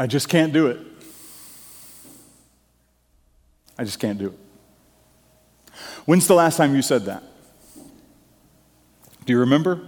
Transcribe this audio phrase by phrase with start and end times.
[0.00, 0.78] I just can't do it.
[3.76, 5.74] I just can't do it.
[6.06, 7.22] When's the last time you said that?
[9.26, 9.86] Do you remember?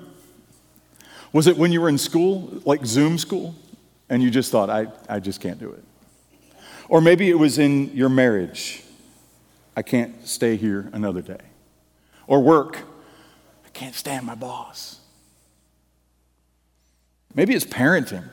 [1.33, 3.55] Was it when you were in school, like Zoom school,
[4.11, 5.83] and you just thought, I, I just can't do it?
[6.91, 8.83] Or maybe it was in your marriage.
[9.75, 11.41] I can't stay here another day.
[12.27, 12.81] Or work.
[13.65, 15.01] I can't stand my boss.
[17.35, 18.29] Maybe it's parenting.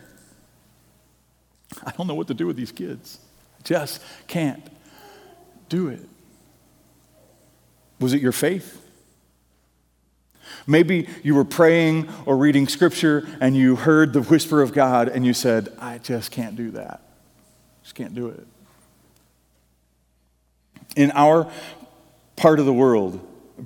[1.86, 3.20] I don't know what to do with these kids.
[3.64, 4.64] Just can't
[5.68, 6.08] do it.
[8.00, 8.86] Was it your faith?
[10.66, 15.26] Maybe you were praying or reading scripture and you heard the whisper of God and
[15.26, 17.02] you said, I just can't do that.
[17.84, 18.45] Just can't do it.
[20.95, 21.52] In our
[22.36, 23.20] part of the world,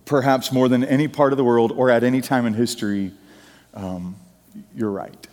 [0.06, 3.12] perhaps more than any part of the world or at any time in history,
[3.74, 4.16] um,
[4.76, 5.28] you're right.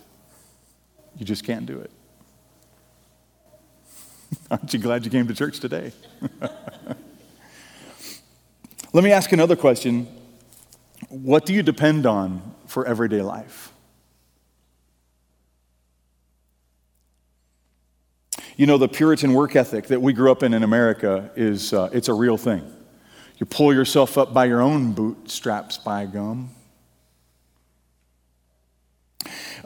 [1.17, 1.91] You just can't do it.
[4.51, 5.91] Aren't you glad you came to church today?
[8.93, 10.07] Let me ask another question.
[11.09, 13.71] What do you depend on for everyday life?
[18.57, 21.89] You know, the Puritan work ethic that we grew up in in America is uh,
[21.93, 22.61] it's a real thing.
[23.37, 26.51] You pull yourself up by your own bootstraps, by gum.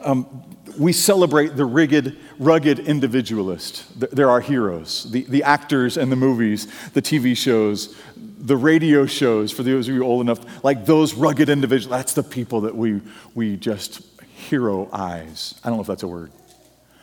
[0.06, 0.44] Um,
[0.78, 3.84] we celebrate the rugged, rugged individualist.
[3.98, 5.10] They're our heroes.
[5.10, 9.94] The, the actors and the movies, the TV shows, the radio shows, for those of
[9.94, 13.00] you old enough, like those rugged individuals, that's the people that we,
[13.34, 15.58] we just hero eyes.
[15.64, 16.30] I don't know if that's a word.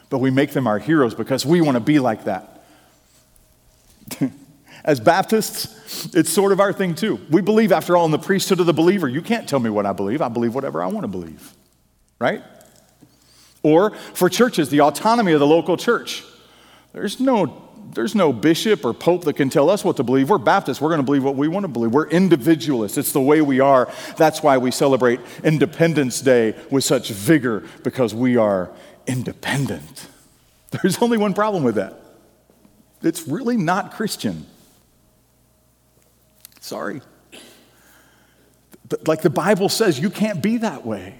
[0.10, 2.64] But we make them our heroes because we want to be like that.
[4.86, 7.20] As Baptists, it's sort of our thing too.
[7.30, 9.08] We believe, after all, in the priesthood of the believer.
[9.08, 10.22] You can't tell me what I believe.
[10.22, 11.54] I believe whatever I want to believe,
[12.20, 12.44] right?
[13.64, 16.23] Or for churches, the autonomy of the local church.
[16.92, 20.30] There's no, there's no bishop or pope that can tell us what to believe.
[20.30, 20.82] We're Baptists.
[20.82, 21.92] We're going to believe what we want to believe.
[21.92, 22.98] We're individualists.
[22.98, 23.92] It's the way we are.
[24.17, 28.70] That's why we celebrate Independence Day with such vigor, because we are
[29.08, 30.08] independent.
[30.71, 31.99] There's only one problem with that
[33.04, 34.45] it's really not Christian.
[36.61, 37.02] Sorry.
[39.05, 41.15] Like the Bible says, you can't be that way.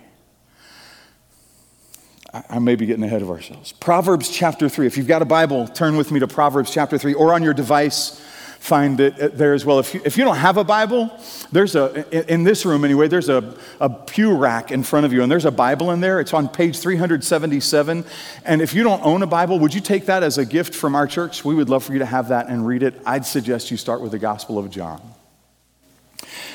[2.54, 3.72] I may be getting ahead of ourselves.
[3.72, 4.86] Proverbs chapter 3.
[4.86, 7.56] If you've got a Bible, turn with me to Proverbs chapter 3 or on your
[7.56, 8.20] device,
[8.60, 9.80] find it uh, there as well.
[9.80, 11.10] If you, if you don't have a Bible,
[11.52, 15.24] there's a, in this room anyway, there's a, a pew rack in front of you
[15.24, 16.20] and there's a Bible in there.
[16.20, 18.06] It's on page 377.
[18.46, 20.94] And if you don't own a Bible, would you take that as a gift from
[20.94, 21.44] our church?
[21.44, 23.02] We would love for you to have that and read it.
[23.04, 25.02] I'd suggest you start with the Gospel of John.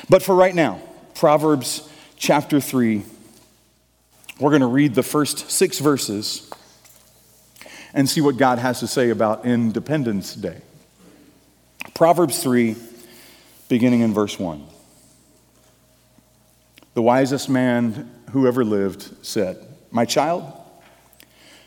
[0.07, 0.79] But for right now,
[1.13, 3.03] Proverbs chapter 3
[4.39, 6.49] we're going to read the first six verses
[7.93, 10.61] and see what God has to say about Independence Day.
[11.93, 12.77] Proverbs 3,
[13.67, 14.65] beginning in verse 1.
[16.93, 19.57] The wisest man who ever lived said,
[19.91, 20.53] My child,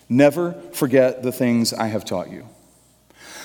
[0.09, 2.49] never forget the things I have taught you.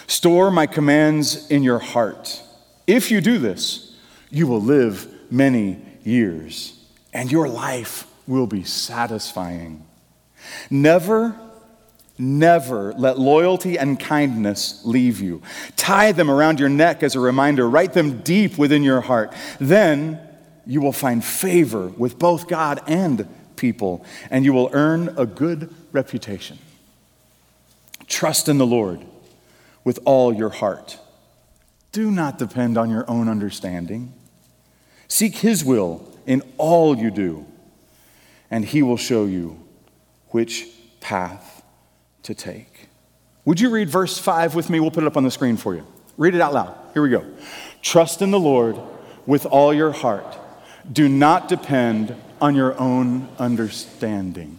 [0.07, 2.41] Store my commands in your heart.
[2.85, 3.97] If you do this,
[4.29, 9.85] you will live many years, and your life will be satisfying.
[10.69, 11.35] Never,
[12.17, 15.41] never let loyalty and kindness leave you.
[15.75, 19.33] Tie them around your neck as a reminder, write them deep within your heart.
[19.59, 20.19] Then
[20.65, 25.73] you will find favor with both God and people, and you will earn a good
[25.91, 26.59] reputation.
[28.07, 29.01] Trust in the Lord
[29.83, 30.99] with all your heart.
[31.91, 34.13] Do not depend on your own understanding.
[35.07, 37.45] Seek His will in all you do
[38.49, 39.59] and He will show you
[40.29, 40.67] which
[40.99, 41.63] path
[42.23, 42.89] to take.
[43.45, 44.79] Would you read verse 5 with me?
[44.79, 45.85] We'll put it up on the screen for you.
[46.17, 46.75] Read it out loud.
[46.93, 47.25] Here we go.
[47.81, 48.77] Trust in the Lord
[49.25, 50.37] with all your heart.
[50.91, 54.57] Do not depend on your own understanding.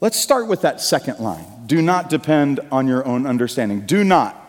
[0.00, 1.66] Let's start with that second line.
[1.66, 3.86] Do not depend on your own understanding.
[3.86, 4.42] Do not.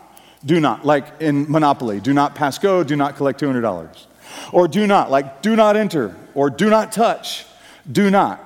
[0.44, 0.84] Do not.
[0.84, 4.06] Like in Monopoly, do not pass go, do not collect $200.
[4.52, 7.46] Or do not, like do not enter, or do not touch,
[7.90, 8.40] do not.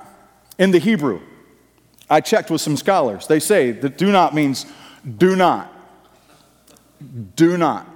[0.59, 1.21] In the Hebrew,
[2.09, 3.27] I checked with some scholars.
[3.27, 4.65] They say that do not means
[5.19, 5.71] do not.
[7.37, 7.87] Do not.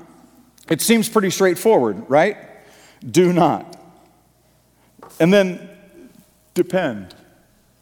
[0.68, 2.36] It seems pretty straightforward, right?
[3.10, 3.74] Do not.
[5.18, 5.66] And then
[6.52, 7.14] depend.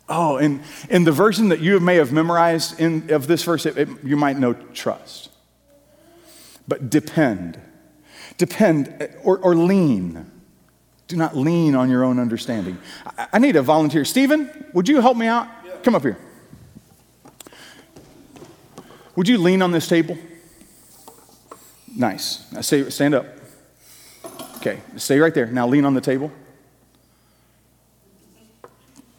[0.09, 3.77] Oh, and in the version that you may have memorized in, of this verse, it,
[3.77, 5.31] it, you might know trust.
[6.69, 7.59] But depend.
[8.39, 10.31] Depend or, or lean.
[11.07, 12.79] Do not lean on your own understanding.
[13.19, 14.05] I, I need a volunteer.
[14.05, 15.49] Stephen, would you help me out?
[15.65, 15.73] Yeah.
[15.83, 16.19] Come up here.
[19.17, 20.19] Would you lean on this table?
[21.97, 22.51] Nice.
[22.53, 23.27] Now stay, stand up.
[24.57, 25.47] Okay, stay right there.
[25.47, 26.33] Now lean on the table.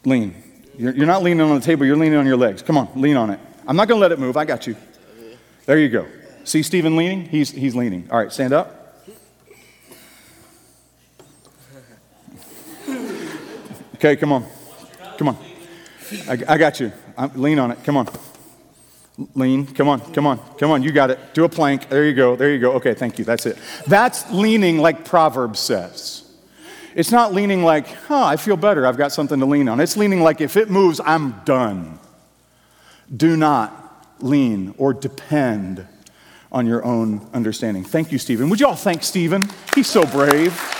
[0.04, 0.34] Lean.
[0.76, 2.62] You're, you're not leaning on the table, you're leaning on your legs.
[2.62, 3.40] Come on, lean on it.
[3.66, 4.36] I'm not going to let it move.
[4.36, 4.76] I got you.
[5.64, 6.06] There you go.
[6.44, 7.26] See Stephen leaning?
[7.26, 8.08] He's, he's leaning.
[8.10, 8.75] All right, stand up.
[14.06, 14.46] Okay, come on.
[15.18, 15.36] Come on.
[16.28, 16.92] I, I got you.
[17.18, 17.82] I'm, lean on it.
[17.82, 18.08] Come on.
[19.34, 19.66] Lean.
[19.66, 20.00] Come on.
[20.12, 20.38] Come on.
[20.58, 20.84] Come on.
[20.84, 21.18] You got it.
[21.34, 21.88] Do a plank.
[21.88, 22.36] There you go.
[22.36, 22.74] There you go.
[22.74, 23.24] Okay, thank you.
[23.24, 23.58] That's it.
[23.88, 26.22] That's leaning like Proverbs says.
[26.94, 28.86] It's not leaning like, huh, I feel better.
[28.86, 29.80] I've got something to lean on.
[29.80, 31.98] It's leaning like, if it moves, I'm done.
[33.14, 35.84] Do not lean or depend
[36.52, 37.82] on your own understanding.
[37.82, 38.48] Thank you, Stephen.
[38.50, 39.48] Would you all thank Stephen?
[39.74, 40.75] He's so brave.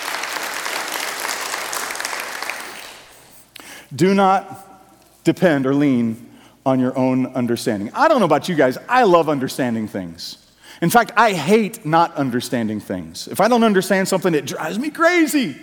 [3.95, 6.31] Do not depend or lean
[6.65, 7.91] on your own understanding.
[7.95, 10.39] I don't know about you guys, I love understanding things.
[10.83, 13.29] In fact, I hate not understanding things.
[13.29, 15.57] If I don't understand something, it drives me crazy.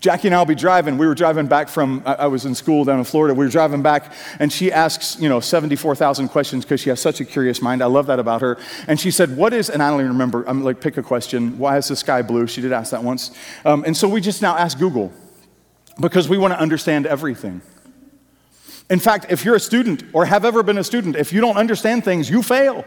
[0.00, 0.98] Jackie and I will be driving.
[0.98, 3.32] We were driving back from, I was in school down in Florida.
[3.32, 7.20] We were driving back, and she asks, you know, 74,000 questions because she has such
[7.20, 7.82] a curious mind.
[7.82, 8.58] I love that about her.
[8.86, 11.56] And she said, What is, and I don't even remember, I'm like, pick a question.
[11.56, 12.46] Why is the sky blue?
[12.46, 13.30] She did ask that once.
[13.64, 15.10] Um, and so we just now ask Google
[16.00, 17.60] because we want to understand everything.
[18.90, 21.56] In fact, if you're a student or have ever been a student, if you don't
[21.56, 22.84] understand things, you fail.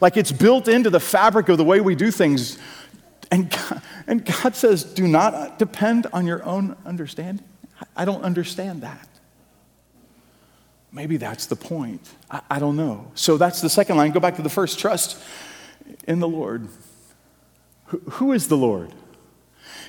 [0.00, 2.58] Like it's built into the fabric of the way we do things.
[3.30, 7.44] And God, and God says, do not depend on your own understanding.
[7.96, 9.08] I don't understand that.
[10.92, 12.08] Maybe that's the point.
[12.30, 13.10] I, I don't know.
[13.16, 14.12] So that's the second line.
[14.12, 15.20] Go back to the first trust
[16.06, 16.68] in the Lord.
[17.86, 18.92] who, who is the Lord?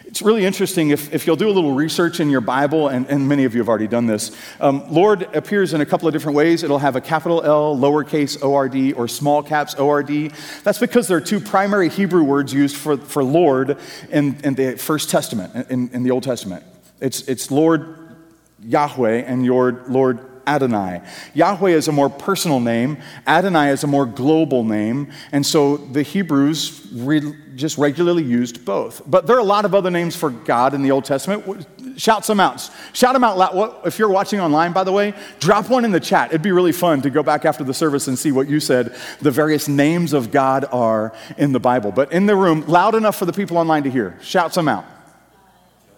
[0.07, 3.27] It's really interesting if, if you'll do a little research in your Bible, and, and
[3.27, 4.31] many of you have already done this.
[4.59, 6.61] Um, Lord appears in a couple of different ways.
[6.61, 10.31] It'll have a capital L, lowercase ORD, or small caps ORD.
[10.63, 13.77] That's because there are two primary Hebrew words used for, for Lord
[14.09, 16.63] in, in the First Testament, in, in the Old Testament.
[17.01, 18.15] It's, it's Lord
[18.63, 21.01] Yahweh and your Lord Adonai.
[21.33, 22.97] Yahweh is a more personal name,
[23.27, 29.01] Adonai is a more global name, and so the Hebrews re- just regularly used both.
[29.05, 31.67] But there are a lot of other names for God in the Old Testament.
[31.97, 32.69] Shout some out.
[32.93, 33.85] Shout them out loud.
[33.85, 36.29] If you're watching online, by the way, drop one in the chat.
[36.29, 38.95] It'd be really fun to go back after the service and see what you said
[39.21, 41.91] the various names of God are in the Bible.
[41.91, 44.17] But in the room, loud enough for the people online to hear.
[44.21, 44.85] Shout some out.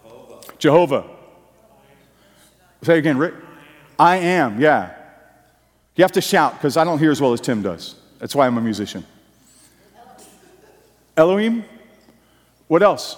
[0.03, 0.57] Jehovah.
[0.59, 1.05] Jehovah.
[2.83, 3.33] Say again, Rick.
[3.99, 4.93] I am, yeah.
[5.95, 7.95] You have to shout because I don't hear as well as Tim does.
[8.19, 9.05] That's why I'm a musician.
[11.15, 11.65] Elohim?
[12.67, 13.17] What else?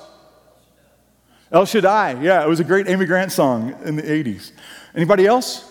[1.51, 2.21] El Shaddai.
[2.21, 4.51] Yeah, it was a great Amy Grant song in the 80s.
[4.95, 5.69] Anybody else?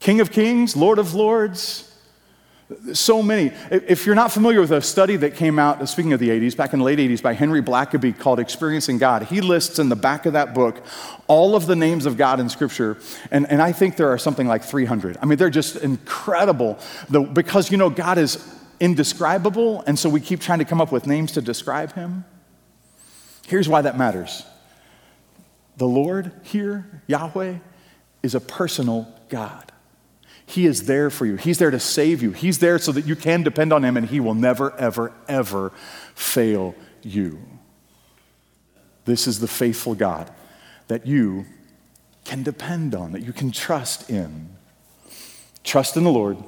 [0.00, 1.91] King of Kings, Lord of Lords.
[2.92, 3.52] So many.
[3.70, 6.56] If you're not familiar with a study that came out, uh, speaking of the 80s,
[6.56, 9.96] back in the late 80s by Henry Blackaby called Experiencing God, he lists in the
[9.96, 10.84] back of that book
[11.26, 12.98] all of the names of God in Scripture.
[13.30, 15.18] And, and I think there are something like 300.
[15.20, 16.78] I mean, they're just incredible
[17.08, 18.38] the, because, you know, God is
[18.80, 22.24] indescribable, and so we keep trying to come up with names to describe him.
[23.46, 24.44] Here's why that matters
[25.76, 27.56] the Lord here, Yahweh,
[28.22, 29.71] is a personal God.
[30.46, 31.36] He is there for you.
[31.36, 32.32] He's there to save you.
[32.32, 35.72] He's there so that you can depend on Him and He will never, ever, ever
[36.14, 37.40] fail you.
[39.04, 40.30] This is the faithful God
[40.88, 41.46] that you
[42.24, 44.50] can depend on, that you can trust in.
[45.64, 46.38] Trust in the Lord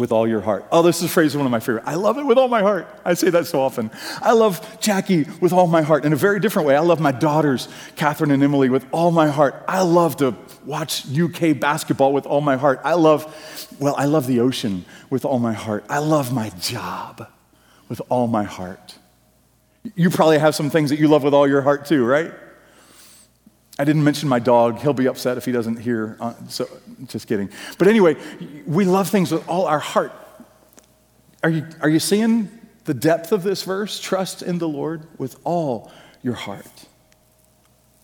[0.00, 0.64] with all your heart.
[0.72, 1.84] Oh, this is a phrase one of my favorite.
[1.86, 2.88] I love it with all my heart.
[3.04, 3.90] I say that so often.
[4.22, 6.74] I love Jackie with all my heart in a very different way.
[6.74, 9.62] I love my daughters, Catherine and Emily, with all my heart.
[9.68, 12.80] I love to watch UK basketball with all my heart.
[12.82, 15.84] I love, well, I love the ocean with all my heart.
[15.90, 17.28] I love my job
[17.90, 18.96] with all my heart.
[19.94, 22.32] You probably have some things that you love with all your heart too, right?
[23.80, 24.78] I didn't mention my dog.
[24.80, 26.18] He'll be upset if he doesn't hear.
[26.20, 26.68] Uh, so,
[27.06, 27.48] just kidding.
[27.78, 28.16] But anyway,
[28.66, 30.12] we love things with all our heart.
[31.42, 32.50] Are you, are you seeing
[32.84, 33.98] the depth of this verse?
[33.98, 36.66] Trust in the Lord with all your heart.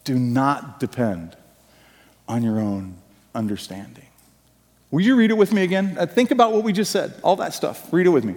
[0.04, 1.36] Do not depend
[2.26, 2.96] on your own
[3.34, 4.06] understanding.
[4.90, 5.98] Will you read it with me again?
[5.98, 7.92] Uh, think about what we just said, all that stuff.
[7.92, 8.36] Read it with me.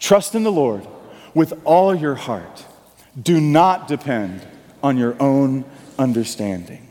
[0.00, 0.86] Trust in the Lord
[1.32, 2.66] with all your heart.
[3.18, 4.46] Do not depend
[4.82, 5.64] on your own
[5.98, 6.88] understanding.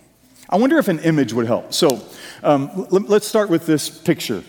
[0.50, 1.74] I wonder if an image would help.
[1.74, 2.02] So
[2.44, 4.44] um, let, us start with this picture.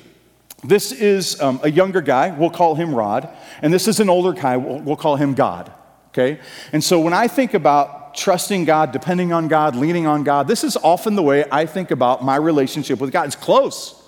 [0.63, 3.29] This is um, a younger guy, we'll call him Rod,
[3.63, 5.73] and this is an older guy, we'll, we'll call him God.
[6.09, 6.41] Okay?
[6.73, 10.49] And so when I think about trusting God, depending on God, leaning on God.
[10.49, 13.27] This is often the way I think about my relationship with God.
[13.27, 14.01] It's close,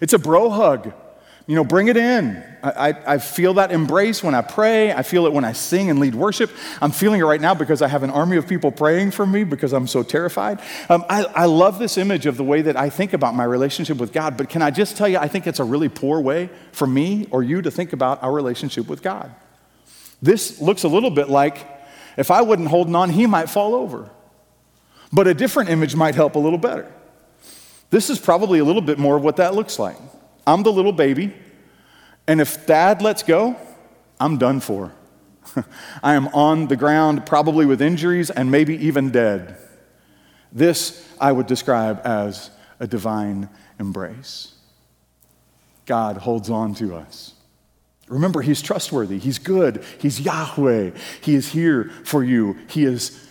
[0.00, 0.92] it's a bro hug.
[1.46, 2.42] You know, bring it in.
[2.62, 4.94] I, I, I, feel that embrace when I pray.
[4.94, 6.50] I feel it when I sing and lead worship.
[6.80, 9.44] I'm feeling it right now because I have an army of people praying for me
[9.44, 10.60] because I'm so terrified.
[10.88, 13.98] Um, I, I love this image of the way that I think about my relationship
[13.98, 16.48] with God, but can I just tell you, I think it's a really poor way
[16.72, 19.34] for me or you to think about our relationship with God.
[20.22, 21.68] This looks a little bit like
[22.16, 24.08] if I wasn't holding on, he might fall over.
[25.12, 26.90] But a different image might help a little better.
[27.90, 29.96] This is probably a little bit more of what that looks like.
[30.46, 31.34] I'm the little baby,
[32.26, 33.56] and if dad lets go,
[34.20, 34.92] I'm done for.
[36.02, 39.58] I am on the ground, probably with injuries and maybe even dead.
[40.52, 43.48] This I would describe as a divine
[43.78, 44.54] embrace.
[45.86, 47.34] God holds on to us.
[48.08, 50.90] Remember, He's trustworthy, He's good, He's Yahweh,
[51.22, 53.28] He is here for you, He is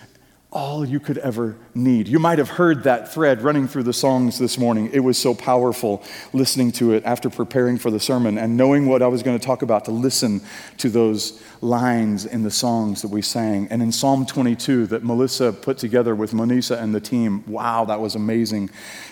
[0.54, 2.08] all you could ever need.
[2.08, 4.92] You might have heard that thread running through the songs this morning.
[4.94, 9.02] It was so powerful listening to it after preparing for the sermon and knowing what
[9.02, 10.42] I was going to talk about to listen
[10.78, 13.68] to those lines in the songs that we sang.
[13.72, 18.00] And in Psalm 22 that Melissa put together with Monisa and the team, wow, that
[18.00, 18.70] was amazing.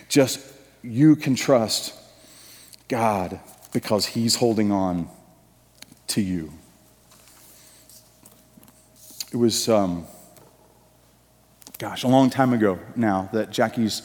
[0.10, 0.40] Just
[0.84, 1.96] you can trust
[2.88, 3.40] God
[3.74, 5.10] because He's holding on
[6.08, 6.54] to you.
[9.34, 9.68] It was.
[9.68, 10.06] Um,
[11.82, 14.04] gosh, a long time ago now that Jackie's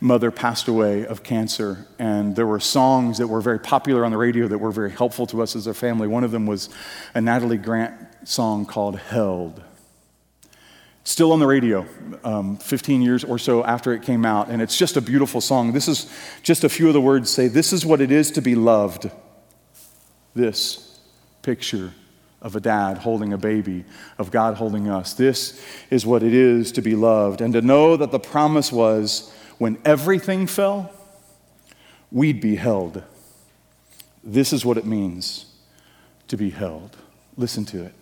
[0.00, 1.84] mother passed away of cancer.
[1.98, 5.26] And there were songs that were very popular on the radio that were very helpful
[5.26, 6.06] to us as a family.
[6.06, 6.68] One of them was
[7.14, 9.60] a Natalie Grant song called Held.
[11.02, 11.84] Still on the radio,
[12.22, 14.48] um, 15 years or so after it came out.
[14.48, 15.72] And it's just a beautiful song.
[15.72, 16.08] This is
[16.44, 19.10] just a few of the words say, This is what it is to be loved.
[20.32, 21.00] This
[21.42, 21.92] picture
[22.46, 23.84] of a dad holding a baby,
[24.18, 25.14] of God holding us.
[25.14, 25.60] This
[25.90, 27.40] is what it is to be loved.
[27.40, 30.92] And to know that the promise was when everything fell,
[32.12, 33.02] we'd be held.
[34.22, 35.46] This is what it means
[36.28, 36.96] to be held.
[37.36, 37.92] Listen to it.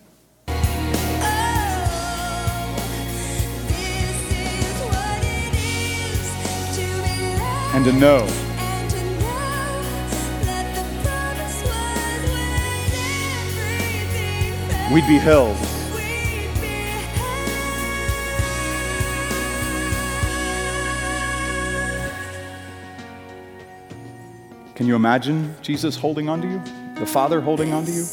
[7.73, 8.54] and to know
[14.91, 15.57] we'd be held.
[24.75, 26.61] Can you imagine Jesus holding on to you?
[26.99, 28.05] The Father holding on to you?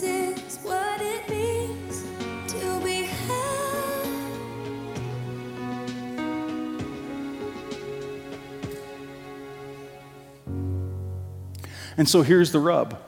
[11.98, 12.98] And so here's the rub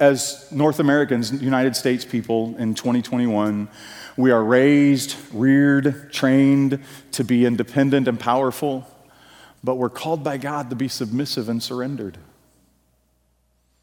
[0.00, 3.68] as North Americans, United States people in 2021,
[4.16, 8.88] we are raised, reared, trained to be independent and powerful,
[9.62, 12.16] but we're called by God to be submissive and surrendered.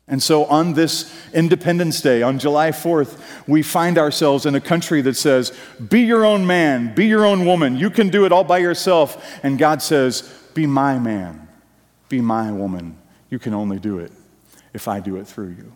[0.08, 5.02] And so on this Independence Day, on July 4th, we find ourselves in a country
[5.02, 5.56] that says,
[5.90, 9.38] Be your own man, be your own woman, you can do it all by yourself.
[9.44, 10.22] And God says,
[10.54, 11.48] Be my man,
[12.10, 12.98] be my woman,
[13.30, 14.12] you can only do it
[14.74, 15.74] if I do it through you.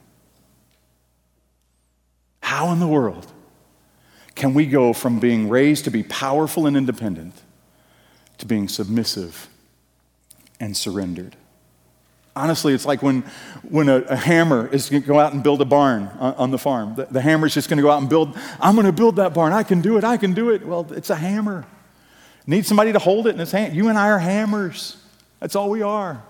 [2.51, 3.31] How in the world
[4.35, 7.33] can we go from being raised to be powerful and independent
[8.39, 9.47] to being submissive
[10.59, 11.37] and surrendered?
[12.35, 13.21] Honestly, it's like when,
[13.69, 16.51] when a, a hammer is going to go out and build a barn on, on
[16.51, 16.95] the farm.
[16.95, 19.33] The, the is just going to go out and build, I'm going to build that
[19.33, 19.53] barn.
[19.53, 20.03] I can do it.
[20.03, 20.67] I can do it.
[20.67, 21.65] Well, it's a hammer.
[22.45, 23.77] Need somebody to hold it in his hand.
[23.77, 24.97] You and I are hammers.
[25.39, 26.21] That's all we are.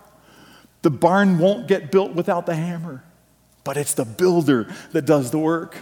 [0.84, 3.04] The barn won't get built without the hammer,
[3.64, 5.78] but it's the builder that does the work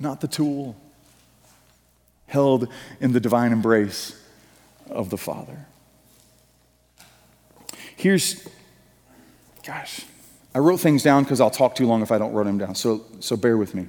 [0.00, 0.74] not the tool,
[2.26, 2.68] held
[3.00, 4.20] in the divine embrace
[4.88, 5.66] of the Father.
[7.96, 8.48] Here's,
[9.64, 10.06] gosh,
[10.54, 12.74] I wrote things down because I'll talk too long if I don't write them down,
[12.74, 13.86] so, so bear with me.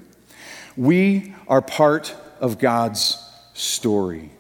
[0.75, 3.18] We are part of God's
[3.53, 4.32] story.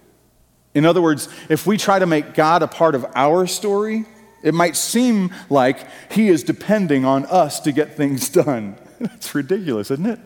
[0.73, 4.05] In other words, if we try to make God a part of our story,
[4.43, 8.75] it might seem like He is depending on us to get things done.
[8.99, 10.19] That's ridiculous, isn't it?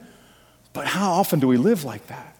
[0.75, 2.35] But how often do we live like that?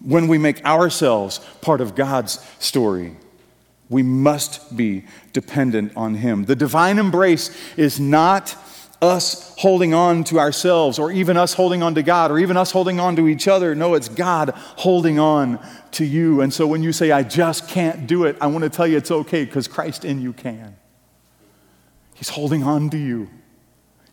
[0.00, 3.16] When we make ourselves part of God's story,
[3.88, 6.44] we must be dependent on Him.
[6.44, 8.56] The divine embrace is not
[9.02, 12.70] us holding on to ourselves or even us holding on to God or even us
[12.70, 13.74] holding on to each other.
[13.74, 15.58] No, it's God holding on
[15.92, 16.42] to you.
[16.42, 18.96] And so when you say, I just can't do it, I want to tell you
[18.96, 20.76] it's okay because Christ in you can.
[22.14, 23.28] He's holding on to you.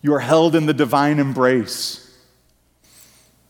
[0.01, 2.02] You are held in the divine embrace.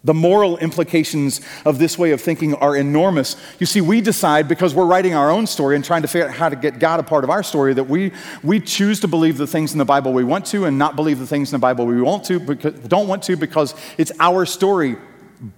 [0.05, 3.37] The moral implications of this way of thinking are enormous.
[3.59, 6.33] You see, we decide because we're writing our own story and trying to figure out
[6.33, 8.11] how to get God a part of our story that we,
[8.43, 11.19] we choose to believe the things in the Bible we want to and not believe
[11.19, 14.45] the things in the Bible we want to because, don't want to because it's our
[14.45, 14.97] story,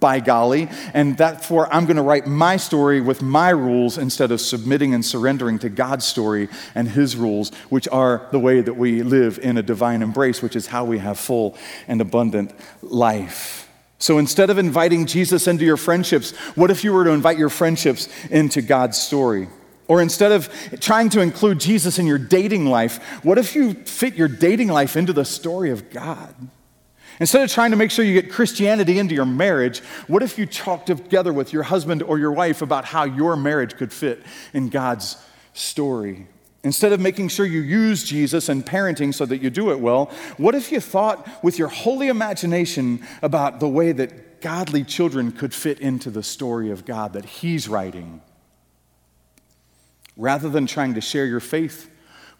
[0.00, 0.68] by golly.
[0.94, 5.04] And therefore, I'm going to write my story with my rules instead of submitting and
[5.04, 9.56] surrendering to God's story and His rules, which are the way that we live in
[9.56, 13.65] a divine embrace, which is how we have full and abundant life.
[13.98, 17.48] So instead of inviting Jesus into your friendships, what if you were to invite your
[17.48, 19.48] friendships into God's story?
[19.88, 20.50] Or instead of
[20.80, 24.96] trying to include Jesus in your dating life, what if you fit your dating life
[24.96, 26.34] into the story of God?
[27.20, 30.44] Instead of trying to make sure you get Christianity into your marriage, what if you
[30.44, 34.22] talked together with your husband or your wife about how your marriage could fit
[34.52, 35.16] in God's
[35.54, 36.26] story?
[36.66, 40.06] Instead of making sure you use Jesus and parenting so that you do it well,
[40.36, 45.54] what if you thought with your holy imagination about the way that godly children could
[45.54, 48.20] fit into the story of God that He's writing?
[50.16, 51.88] Rather than trying to share your faith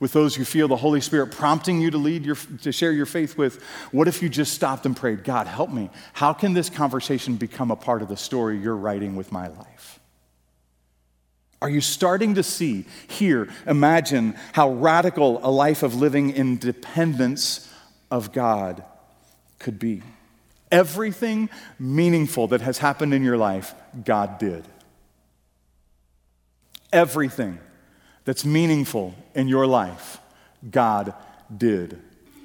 [0.00, 3.06] with those you feel the Holy Spirit prompting you to lead your, to share your
[3.06, 5.88] faith with, what if you just stopped and prayed, God, help me?
[6.14, 9.95] How can this conversation become a part of the story you're writing with my life?
[11.62, 17.72] Are you starting to see, hear, imagine how radical a life of living in dependence
[18.10, 18.84] of God
[19.58, 20.02] could be?
[20.70, 21.48] Everything
[21.78, 24.64] meaningful that has happened in your life, God did.
[26.92, 27.58] Everything
[28.24, 30.18] that's meaningful in your life,
[30.70, 31.14] God
[31.56, 32.00] did.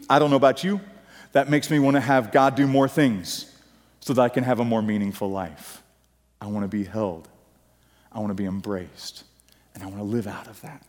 [0.09, 0.79] I don't know about you,
[1.33, 3.53] that makes me want to have God do more things
[3.99, 5.81] so that I can have a more meaningful life.
[6.39, 7.27] I want to be held
[8.11, 9.23] I want to be embraced,
[9.73, 10.85] and I want to live out of that.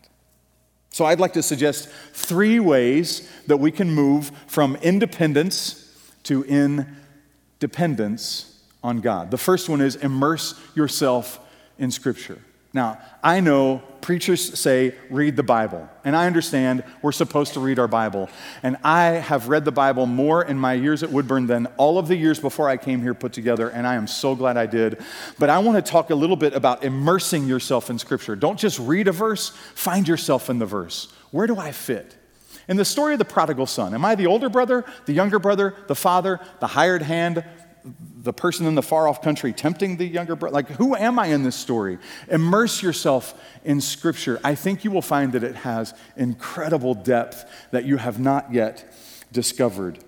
[0.89, 5.79] So, I'd like to suggest three ways that we can move from independence
[6.23, 9.31] to independence on God.
[9.31, 11.39] The first one is immerse yourself
[11.79, 12.39] in Scripture.
[12.73, 15.87] Now, I know preachers say, read the Bible.
[16.03, 18.29] And I understand we're supposed to read our Bible.
[18.63, 22.07] And I have read the Bible more in my years at Woodburn than all of
[22.07, 23.69] the years before I came here put together.
[23.69, 25.01] And I am so glad I did.
[25.37, 28.35] But I want to talk a little bit about immersing yourself in Scripture.
[28.35, 31.13] Don't just read a verse, find yourself in the verse.
[31.29, 32.17] Where do I fit?
[32.67, 35.75] In the story of the prodigal son, am I the older brother, the younger brother,
[35.87, 37.43] the father, the hired hand,
[37.85, 40.53] the person in the far off country tempting the younger brother.
[40.53, 41.97] Like, who am I in this story?
[42.29, 44.39] Immerse yourself in Scripture.
[44.43, 48.93] I think you will find that it has incredible depth that you have not yet
[49.31, 49.99] discovered.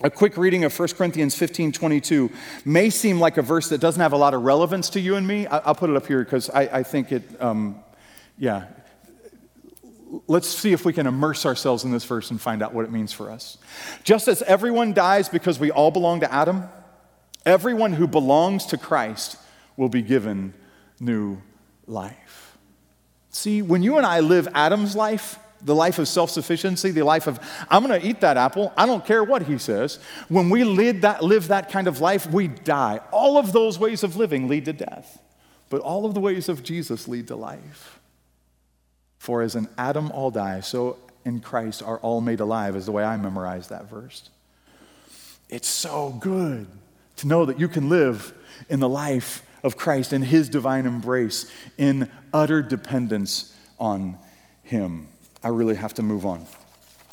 [0.00, 2.30] A quick reading of 1 Corinthians 15 22
[2.64, 5.26] may seem like a verse that doesn't have a lot of relevance to you and
[5.26, 5.46] me.
[5.46, 7.80] I'll put it up here because I, I, think it, um,
[8.36, 8.66] yeah.
[10.26, 12.90] Let's see if we can immerse ourselves in this verse and find out what it
[12.90, 13.58] means for us.
[14.02, 16.68] Just as everyone dies because we all belong to Adam,
[17.46, 19.36] Everyone who belongs to Christ
[19.76, 20.54] will be given
[21.00, 21.40] new
[21.86, 22.56] life.
[23.30, 27.26] See, when you and I live Adam's life, the life of self sufficiency, the life
[27.26, 29.98] of, I'm going to eat that apple, I don't care what he says.
[30.28, 33.00] When we live that, live that kind of life, we die.
[33.10, 35.20] All of those ways of living lead to death,
[35.70, 37.98] but all of the ways of Jesus lead to life.
[39.18, 42.92] For as in Adam all die, so in Christ are all made alive, is the
[42.92, 44.28] way I memorize that verse.
[45.48, 46.66] It's so good
[47.16, 48.32] to know that you can live
[48.68, 54.18] in the life of Christ in his divine embrace in utter dependence on
[54.62, 55.08] him.
[55.42, 56.46] I really have to move on.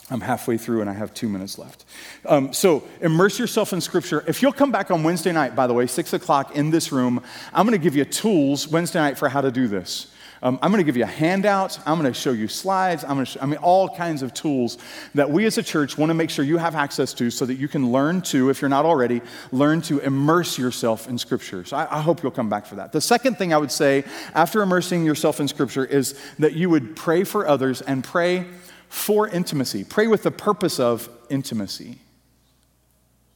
[0.09, 1.85] I'm halfway through and I have two minutes left.
[2.25, 4.25] Um, so, immerse yourself in Scripture.
[4.27, 7.23] If you'll come back on Wednesday night, by the way, six o'clock in this room,
[7.53, 10.10] I'm going to give you tools Wednesday night for how to do this.
[10.43, 11.77] Um, I'm going to give you a handout.
[11.85, 13.03] I'm going to show you slides.
[13.03, 14.79] I'm going to, sh- I mean, all kinds of tools
[15.13, 17.55] that we as a church want to make sure you have access to so that
[17.55, 21.63] you can learn to, if you're not already, learn to immerse yourself in Scripture.
[21.63, 22.91] So I, I hope you'll come back for that.
[22.91, 26.95] The second thing I would say after immersing yourself in Scripture is that you would
[26.95, 28.47] pray for others and pray
[28.89, 29.83] for intimacy.
[29.83, 31.99] Pray with the purpose of intimacy.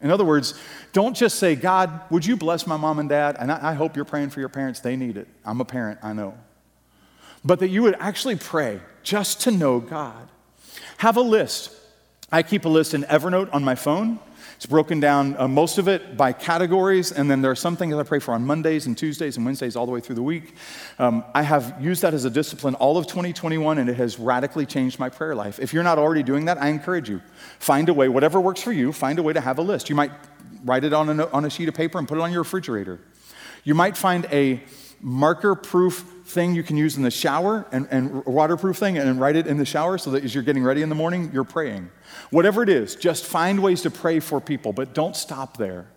[0.02, 0.56] In other words,
[0.92, 3.38] don't just say, God, would you bless my mom and dad?
[3.40, 4.80] And I, I hope you're praying for your parents.
[4.80, 5.28] They need it.
[5.46, 6.36] I'm a parent, I know
[7.46, 10.28] but that you would actually pray just to know God.
[10.98, 11.72] Have a list.
[12.32, 14.20] I keep a list in Evernote on my phone.
[14.56, 17.94] It's broken down, uh, most of it by categories, and then there are some things
[17.94, 20.56] I pray for on Mondays and Tuesdays and Wednesdays all the way through the week.
[20.98, 24.66] Um, I have used that as a discipline all of 2021, and it has radically
[24.66, 25.60] changed my prayer life.
[25.60, 27.22] If you're not already doing that, I encourage you.
[27.60, 29.90] Find a way, whatever works for you, find a way to have a list.
[29.90, 30.12] You might
[30.64, 33.00] write it on a, on a sheet of paper and put it on your refrigerator.
[33.66, 34.64] You might find a
[35.02, 39.36] marker proof thing you can use in the shower and, and waterproof thing and write
[39.36, 41.90] it in the shower so that as you're getting ready in the morning, you're praying.
[42.32, 45.88] Whatever it is, just find ways to pray for people, but don't stop there.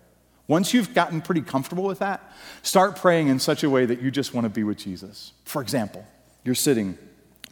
[0.47, 4.11] Once you've gotten pretty comfortable with that, start praying in such a way that you
[4.11, 5.33] just want to be with Jesus.
[5.45, 6.07] For example,
[6.45, 6.99] you're sitting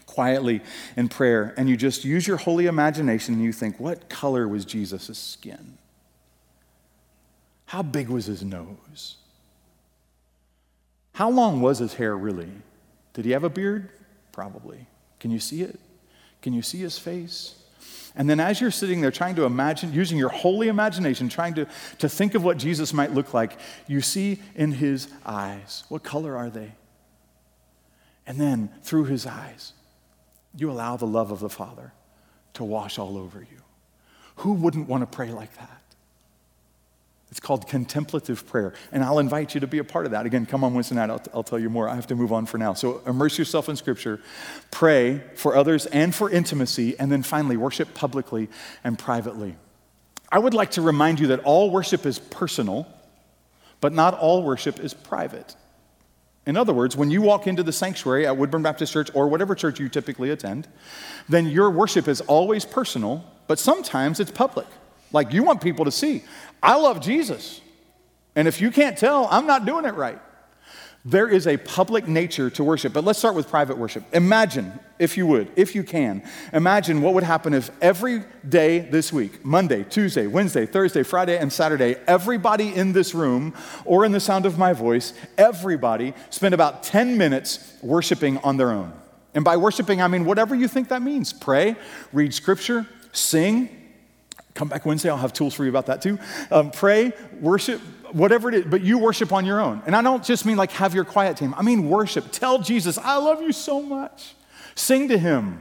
[0.05, 0.61] quietly
[0.97, 4.65] in prayer and you just use your holy imagination and you think, what color was
[4.65, 5.79] Jesus' skin?
[7.67, 9.17] How big was his nose?
[11.17, 12.51] How long was his hair really?
[13.15, 13.89] Did he have a beard?
[14.33, 14.87] Probably.
[15.19, 15.81] Can you see it?
[16.43, 17.55] Can you see his face?
[18.15, 21.67] And then as you're sitting there trying to imagine, using your holy imagination, trying to,
[22.01, 25.85] to think of what Jesus might look like, you see in his eyes.
[25.89, 26.73] What color are they?
[28.27, 29.73] And then through his eyes,
[30.55, 31.95] you allow the love of the Father
[32.53, 33.63] to wash all over you.
[34.37, 35.81] Who wouldn't want to pray like that?
[37.31, 38.73] It's called contemplative prayer.
[38.93, 40.27] And I'll invite you to be a part of that.
[40.27, 41.89] Again, come on Wednesday night, I'll, I'll, tell you more.
[41.89, 42.75] I have to move on for now.
[42.75, 44.21] So immerse yourself in Scripture,
[44.71, 48.49] pray for others and for intimacy, and then finally, worship publicly
[48.85, 49.57] and privately.
[50.31, 52.87] I would like to remind you that all worship is personal,
[53.81, 55.57] but not all worship is private.
[56.47, 59.57] In other words, when you walk into the sanctuary at Woodburn Baptist Church or whatever
[59.57, 60.69] church you typically attend,
[61.29, 64.67] then your worship is always personal, but sometimes it's public.
[65.17, 66.23] Like you want people to see,
[66.63, 67.63] I love Jesus.
[68.35, 70.19] And if you can't tell, I'm not doing it right.
[71.07, 74.05] There is a public nature to worship, but let's start with private worship.
[74.13, 79.11] Imagine, if you would, if you can, imagine what would happen if every day this
[79.11, 83.55] week, Monday, Tuesday, Wednesday, Thursday, Friday, and Saturday, everybody in this room
[83.87, 88.71] or in the sound of my voice, everybody spent about 10 minutes worshiping on their
[88.71, 88.93] own.
[89.33, 91.77] And by worshiping, I mean whatever you think that means pray,
[92.13, 93.76] read scripture, sing,
[94.57, 96.19] Come back Wednesday, I'll have tools for you about that too.
[96.51, 97.79] Um, pray, worship,
[98.13, 99.83] whatever it is, but you worship on your own.
[99.87, 102.33] And I don't just mean like have your quiet time, I mean worship.
[102.33, 104.35] Tell Jesus, I love you so much.
[104.75, 105.61] Sing to him.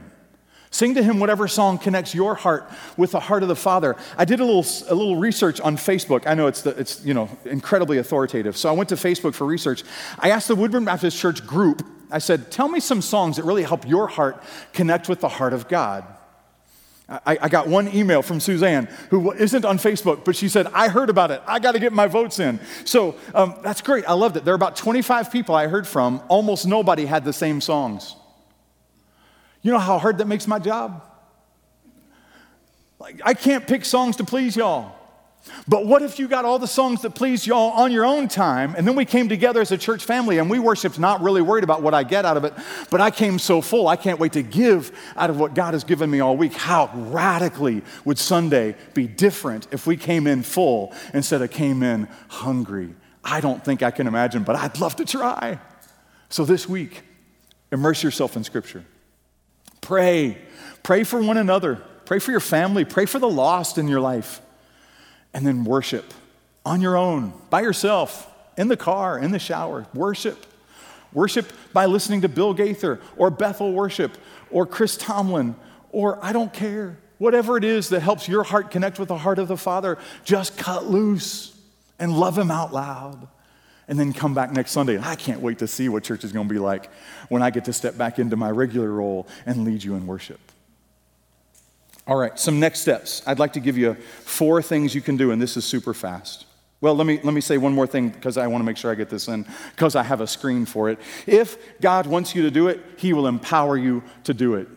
[0.70, 3.96] Sing to him whatever song connects your heart with the heart of the Father.
[4.16, 6.26] I did a little, a little research on Facebook.
[6.26, 8.56] I know it's, the, it's you know, incredibly authoritative.
[8.56, 9.84] So I went to Facebook for research.
[10.18, 13.62] I asked the Woodburn Baptist Church group, I said, tell me some songs that really
[13.62, 16.04] help your heart connect with the heart of God.
[17.08, 20.88] I, I, got one email from Suzanne, who isn't on Facebook, but she said, I
[20.88, 21.40] heard about it.
[21.46, 22.58] I got to get my votes in.
[22.84, 24.04] So um, that's great.
[24.08, 24.44] I loved it.
[24.44, 26.20] There are about 25 people I heard from.
[26.26, 28.16] Almost nobody had the same songs.
[29.62, 31.00] You know how hard that makes my job?
[32.98, 34.95] Like, I can't pick songs to please y'all.
[35.68, 38.74] But what if you got all the songs that please y'all on your own time,
[38.76, 41.64] and then we came together as a church family and we worshiped not really worried
[41.64, 42.52] about what I get out of it,
[42.90, 45.82] but I came so full, I can't wait to give out of what God has
[45.82, 46.54] given me all week.
[46.54, 52.08] How radically would Sunday be different if we came in full instead of came in
[52.28, 52.94] hungry?
[53.24, 55.58] I don't think I can imagine, but I'd love to try.
[56.28, 57.02] So this week,
[57.72, 58.84] immerse yourself in Scripture.
[59.80, 60.38] Pray.
[60.84, 61.76] Pray for one another.
[62.04, 62.84] Pray for your family.
[62.84, 64.40] Pray for the lost in your life
[65.36, 66.14] and then worship
[66.64, 69.86] on your own, by yourself, in the car, in the shower.
[69.92, 70.46] Worship.
[71.12, 74.16] Worship by listening to Bill Gaither or Bethel Worship
[74.50, 75.54] or Chris Tomlin
[75.92, 76.96] or I don't care.
[77.18, 80.56] Whatever it is that helps your heart connect with the heart of the Father, just
[80.56, 81.54] cut loose
[81.98, 83.28] and love Him out loud.
[83.88, 84.98] And then come back next Sunday.
[84.98, 86.90] I can't wait to see what church is going to be like
[87.28, 90.40] when I get to step back into my regular role and lead you in worship.
[92.06, 93.22] All right, some next steps.
[93.26, 96.46] I'd like to give you four things you can do, and this is super fast.
[96.80, 98.92] Well, let me, let me say one more thing because I want to make sure
[98.92, 101.00] I get this in, because I have a screen for it.
[101.26, 104.68] If God wants you to do it, He will empower you to do it.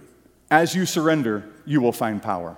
[0.50, 2.58] As you surrender, you will find power.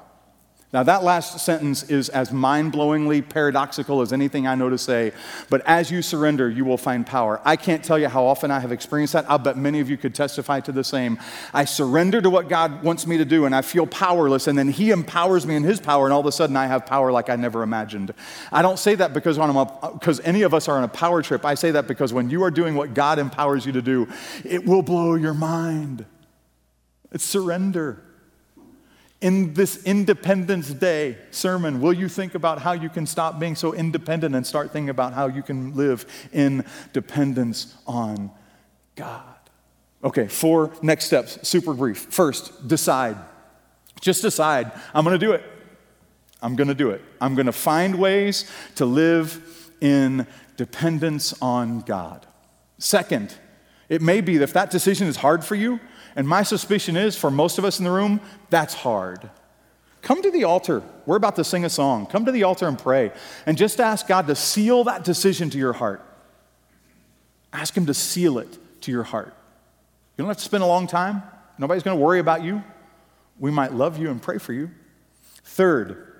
[0.73, 5.11] Now, that last sentence is as mind blowingly paradoxical as anything I know to say,
[5.49, 7.41] but as you surrender, you will find power.
[7.43, 9.29] I can't tell you how often I have experienced that.
[9.29, 11.19] I'll bet many of you could testify to the same.
[11.53, 14.69] I surrender to what God wants me to do, and I feel powerless, and then
[14.69, 17.29] He empowers me in His power, and all of a sudden I have power like
[17.29, 18.13] I never imagined.
[18.49, 21.43] I don't say that because, because any of us are on a power trip.
[21.43, 24.07] I say that because when you are doing what God empowers you to do,
[24.45, 26.05] it will blow your mind.
[27.11, 28.05] It's surrender
[29.21, 33.73] in this Independence Day sermon, will you think about how you can stop being so
[33.73, 38.31] independent and start thinking about how you can live in dependence on
[38.95, 39.23] God?
[40.03, 41.99] Okay, four next steps, super brief.
[42.09, 43.17] First, decide.
[44.01, 45.43] Just decide, I'm gonna do it.
[46.41, 47.03] I'm gonna do it.
[47.21, 50.25] I'm gonna find ways to live in
[50.57, 52.25] dependence on God.
[52.79, 53.35] Second,
[53.89, 55.79] it may be that if that decision is hard for you,
[56.15, 59.29] and my suspicion is for most of us in the room, that's hard.
[60.01, 60.81] Come to the altar.
[61.05, 62.07] We're about to sing a song.
[62.07, 63.11] Come to the altar and pray.
[63.45, 66.03] And just ask God to seal that decision to your heart.
[67.53, 69.27] Ask Him to seal it to your heart.
[69.27, 71.21] You don't have to spend a long time.
[71.57, 72.63] Nobody's going to worry about you.
[73.39, 74.71] We might love you and pray for you.
[75.43, 76.10] Third,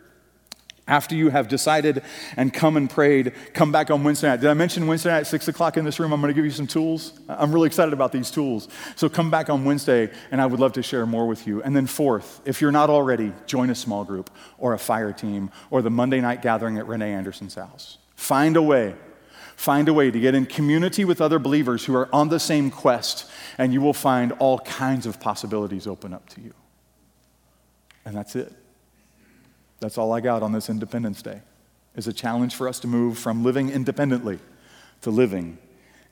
[0.88, 2.02] After you have decided
[2.36, 4.42] and come and prayed, come back on Wednesday night.
[4.42, 6.12] Did I mention Wednesday night at 6 o'clock in this room?
[6.12, 7.20] I'm going to give you some tools.
[7.30, 8.68] I'm really excited about these tools.
[8.96, 11.62] So come back on Wednesday, and I would love to share more with you.
[11.62, 15.52] And then, fourth, if you're not already, join a small group or a fire team
[15.70, 18.00] or the Monday night gathering at Renee Anderson's house.
[18.16, 18.96] Find a way.
[19.56, 22.72] Find a way to get in community with other believers who are on the same
[22.72, 26.54] quest, and you will find all kinds of possibilities open up to you.
[28.04, 28.52] And that's it.
[29.82, 31.42] That's all I got on this Independence Day.
[31.94, 34.40] Is a challenge for us to move from living independently
[35.02, 35.58] to living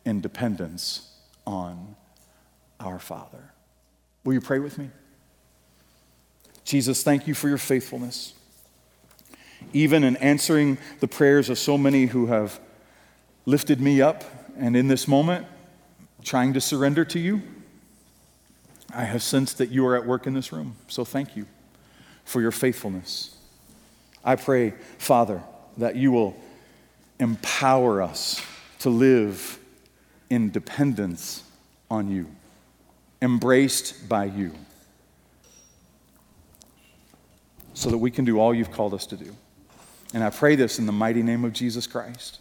[0.03, 1.09] in dependence
[1.47, 1.95] on
[2.79, 3.53] our Father.
[4.25, 4.89] Will you pray with me?
[6.65, 8.33] Jesus, thank you for your faithfulness.
[9.71, 12.59] Even in answering the prayers of so many who have
[13.45, 14.23] lifted me up,
[14.57, 15.47] and in this moment,
[16.23, 17.41] trying to surrender to you,
[18.93, 20.75] I have sensed that you are at work in this room.
[20.87, 21.45] So thank you
[22.25, 23.35] for your faithfulness.
[24.23, 25.41] I pray, Father,
[25.77, 26.35] that you will
[27.19, 28.45] empower us
[28.79, 29.59] to live
[30.29, 31.43] in dependence
[31.89, 32.27] on you,
[33.21, 34.51] embraced by you,
[37.73, 39.35] so that we can do all you've called us to do.
[40.13, 42.39] And I pray this in the mighty name of Jesus Christ,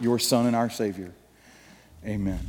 [0.00, 1.12] your Son and our Savior.
[2.04, 2.40] Amen.